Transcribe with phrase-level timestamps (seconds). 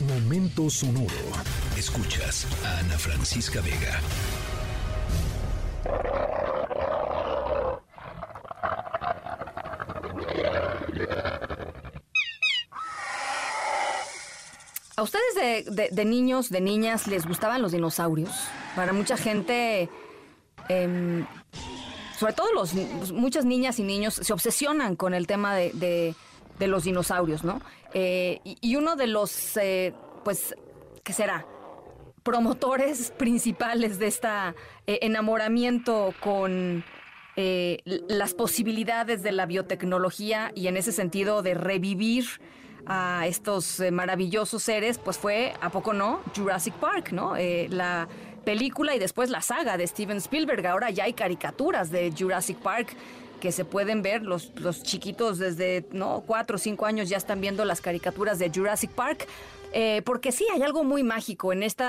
[0.00, 1.08] Momento sonoro.
[1.76, 4.00] Escuchas a Ana Francisca Vega.
[14.94, 18.30] ¿A ustedes de, niños, de niñas, les gustaban los dinosaurios?
[18.76, 19.88] Para mucha gente,
[20.68, 21.26] em,
[22.16, 22.72] sobre todo los,
[23.12, 26.14] muchas niñas y niños se obsesionan con el tema de,
[26.66, 27.60] los dinosaurios, ¿no?
[27.94, 30.54] Eh, y, uno de los, eh, pues,
[31.04, 31.46] ¿qué será?
[32.22, 34.28] Promotores principales de este
[34.86, 36.84] enamoramiento con
[38.08, 42.26] las posibilidades de la biotecnología y en ese sentido de revivir
[42.84, 46.20] a estos maravillosos seres, pues fue, ¿a poco no?
[46.34, 47.34] Jurassic Park, ¿no?
[47.68, 48.08] La
[48.44, 50.66] película y después la saga de Steven Spielberg.
[50.66, 52.96] Ahora ya hay caricaturas de Jurassic Park
[53.40, 56.24] que se pueden ver, los, los chiquitos desde ¿no?
[56.26, 59.26] cuatro o cinco años ya están viendo las caricaturas de Jurassic Park,
[59.72, 61.84] eh, porque sí, hay algo muy mágico en este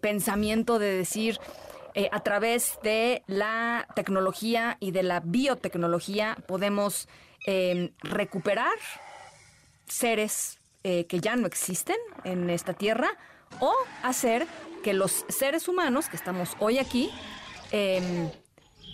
[0.00, 1.38] pensamiento de decir,
[2.12, 7.08] a través de la tecnología y de la biotecnología podemos
[8.02, 8.76] recuperar
[9.88, 13.10] seres eh, que ya no existen en esta tierra
[13.60, 14.46] o hacer
[14.84, 17.10] que los seres humanos que estamos hoy aquí,
[17.72, 18.30] em,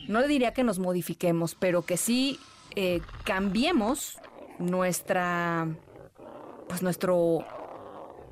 [0.08, 2.38] no le diría que nos modifiquemos, pero que sí
[2.76, 4.18] eh, cambiemos
[4.58, 5.68] nuestra,
[6.68, 7.44] pues nuestro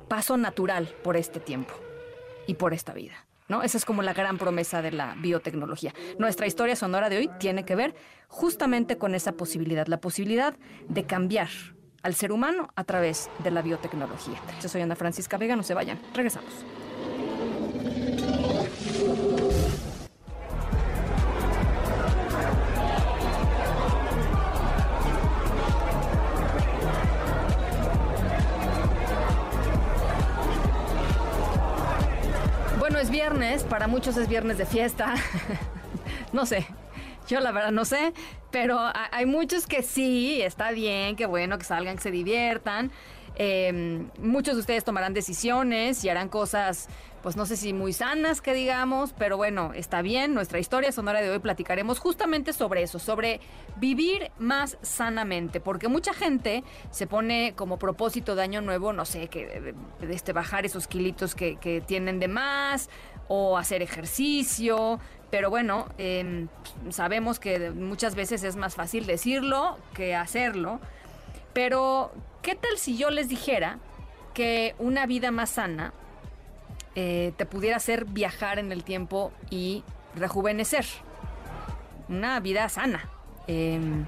[0.07, 1.73] paso natural por este tiempo
[2.47, 3.13] y por esta vida.
[3.49, 3.61] ¿No?
[3.61, 5.93] Esa es como la gran promesa de la biotecnología.
[6.17, 7.93] Nuestra historia sonora de hoy tiene que ver
[8.29, 10.55] justamente con esa posibilidad, la posibilidad
[10.87, 11.49] de cambiar
[12.03, 14.39] al ser humano a través de la biotecnología.
[14.61, 16.51] Yo soy Ana Francisca Vega, no se vayan, regresamos.
[33.23, 35.15] Viernes, para muchos es viernes de fiesta.
[36.33, 36.67] no sé,
[37.25, 38.11] yo la verdad no sé,
[38.51, 38.77] pero
[39.11, 42.91] hay muchos que sí, está bien, que bueno, que salgan, que se diviertan.
[43.35, 46.87] Em, muchos de ustedes tomarán decisiones y harán cosas,
[47.23, 50.35] pues no sé si muy sanas que digamos, pero bueno, está bien.
[50.35, 53.39] Nuestra historia sonora de hoy platicaremos justamente sobre eso, sobre
[53.77, 59.29] vivir más sanamente, porque mucha gente se pone como propósito de año nuevo, no sé,
[59.29, 62.89] que este, bajar esos kilitos que, que tienen de más
[63.27, 64.99] o hacer ejercicio,
[65.33, 66.47] pero bueno, em,
[66.91, 70.79] sabemos que muchas veces es más fácil decirlo que hacerlo.
[71.53, 72.11] Pero,
[72.43, 73.79] ¿qué tal si yo les dijera
[74.35, 75.91] que una vida más sana
[76.93, 80.85] eh, te pudiera hacer viajar en el tiempo y rejuvenecer?
[82.09, 83.09] Una vida sana.
[83.47, 84.05] Em,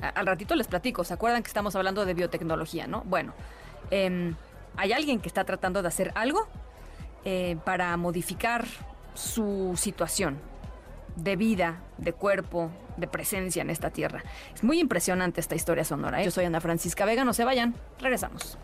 [0.00, 3.02] al ratito les platico, ¿se acuerdan que estamos hablando de biotecnología, no?
[3.04, 3.34] Bueno,
[3.90, 4.34] em,
[4.78, 6.48] hay alguien que está tratando de hacer algo
[7.30, 8.64] eh, para modificar
[9.12, 10.38] su situación
[11.14, 14.22] de vida, de cuerpo, de presencia en esta tierra.
[14.54, 16.22] Es muy impresionante esta historia sonora.
[16.22, 16.24] ¿eh?
[16.24, 18.56] Yo soy Ana Francisca Vega, no se vayan, regresamos.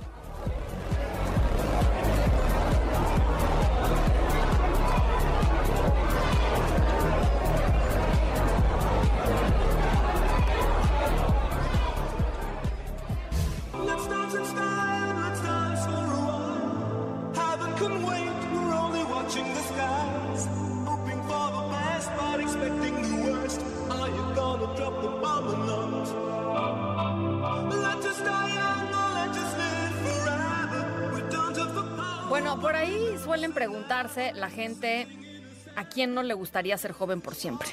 [32.64, 35.06] Por ahí suelen preguntarse la gente
[35.76, 37.68] a quién no le gustaría ser joven por siempre.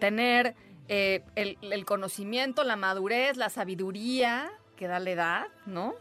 [0.00, 0.56] Tener
[0.88, 5.94] eh, el, conocimiento, la madurez, la sabiduría que da la edad, ¿no?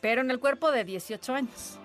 [0.00, 1.78] Pero en el cuerpo de 18 años.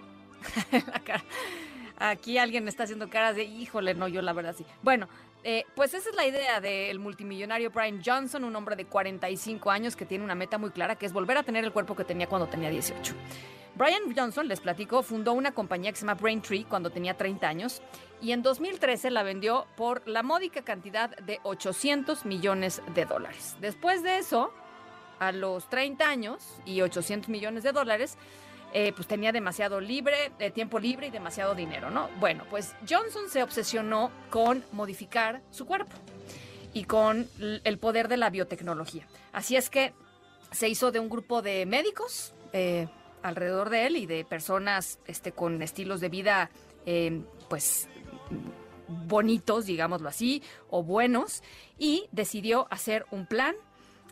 [1.97, 4.65] Aquí alguien está haciendo caras de, híjole, no, yo la verdad sí.
[4.83, 5.09] Bueno,
[5.43, 9.97] eh, pues esa es la idea del multimillonario Brian Johnson, un hombre de 45 años
[9.97, 12.27] que tiene una meta muy clara, que es volver a tener el cuerpo que tenía
[12.27, 13.13] cuando tenía 18.
[13.75, 17.81] Brian Johnson, les platico, fundó una compañía que se llama Braintree cuando tenía 30 años
[18.21, 23.57] y en 2013 la vendió por la módica cantidad de 800 millones de dólares.
[23.59, 24.53] Después de eso,
[25.19, 28.17] a los 30 años y 800 millones de dólares,
[28.73, 32.09] eh, pues tenía demasiado libre, eh, tiempo libre y demasiado dinero, ¿no?
[32.19, 35.95] Bueno, pues Johnson se obsesionó con modificar su cuerpo
[36.73, 39.07] y con el poder de la biotecnología.
[39.31, 39.93] Así es que
[40.51, 42.87] se hizo de un grupo de médicos, eh,
[43.23, 46.49] alrededor de él y de personas este, con estilos de vida,
[46.85, 47.87] eh, pues
[48.87, 51.41] bonitos, digámoslo así, o buenos,
[51.77, 53.55] y decidió hacer un plan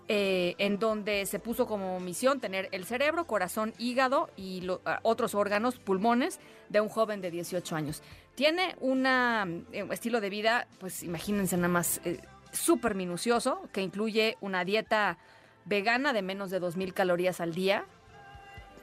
[0.08, 4.68] eh, en donde se puso como misión tener el cerebro, corazón, hígado y
[5.04, 8.04] otros órganos, pulmones, de un joven de 18 años.
[8.36, 12.20] Tiene un eh, estilo de vida, pues imagínense nada más, eh,
[12.52, 15.18] súper minucioso, que incluye una dieta
[15.64, 17.86] vegana de menos de 2.000 calorías al día.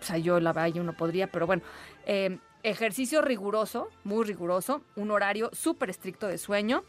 [0.00, 1.62] O sea, yo la yo no podría, pero bueno.
[2.62, 6.84] ejercicio riguroso, muy riguroso, un horario súper estricto de sueño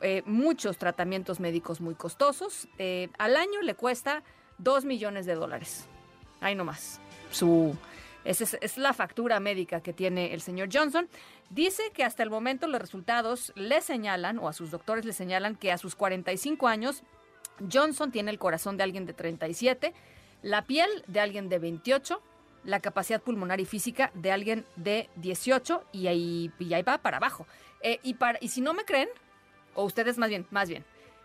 [0.00, 2.68] eh, muchos tratamientos médicos muy costosos.
[2.76, 4.22] Eh, al año le cuesta
[4.58, 5.86] 2 millones de dólares.
[6.42, 7.00] Ahí nomás.
[7.30, 7.74] Su,
[8.22, 11.08] esa es, es, la factura médica que tiene el señor Johnson.
[11.48, 15.56] Dice que hasta el momento los resultados le señalan, o a sus doctores le señalan,
[15.56, 17.02] que a sus 45 años
[17.72, 19.94] Johnson tiene el corazón de alguien de 37,
[20.42, 22.20] la piel de alguien de 28,
[22.64, 26.50] la capacidad pulmonar y física de alguien de 18 y ahí,
[26.86, 27.46] va para abajo.
[27.80, 29.08] Eh, y, para, y si no me creen,
[29.74, 30.84] o ustedes más bien, más bien,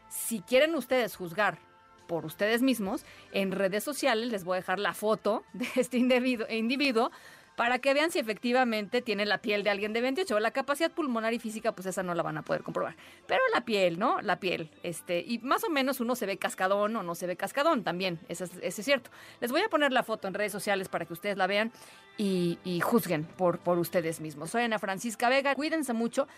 [0.09, 1.59] si quieren ustedes juzgar
[2.07, 6.47] por ustedes mismos, en redes sociales les voy a dejar la foto de este individuo,
[6.49, 7.11] individuo
[7.59, 10.39] para que vean si efectivamente tiene la piel de alguien de 28.
[10.39, 12.95] La capacidad pulmonar y física, pues esa no la van a poder comprobar.
[13.27, 14.21] Pero la piel, ¿no?
[14.21, 14.71] La piel.
[14.81, 18.17] Este, y más o menos uno se ve cascadón o no se ve cascadón también.
[18.29, 19.11] Eso es, cierto.
[19.41, 21.73] Les voy a poner la foto en redes sociales para que ustedes la vean
[22.15, 24.51] y, juzguen por, ustedes mismos.
[24.51, 25.53] Soy Ana Francisca Vega.
[25.53, 26.29] Cuídense mucho.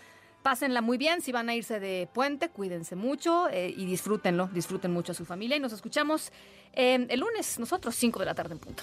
[0.42, 4.92] Pásenla muy bien, si van a irse de puente, cuídense mucho eh, y disfrútenlo, disfruten
[4.92, 6.32] mucho a su familia y nos escuchamos
[6.72, 8.82] eh, el lunes, nosotros, 5 de la tarde en punto.